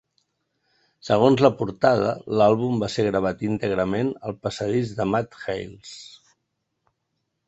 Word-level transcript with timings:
Segons 1.07 1.41
la 1.45 1.51
portada, 1.57 2.13
l'àlbum 2.41 2.79
va 2.83 2.89
ser 2.93 3.05
gravat 3.07 3.43
íntegrament 3.49 4.09
al 4.31 4.39
passadís 4.47 4.95
de 5.01 5.07
Matt 5.13 5.37
Hales. 5.45 5.93